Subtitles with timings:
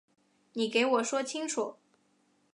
[0.53, 1.75] 你给我说清楚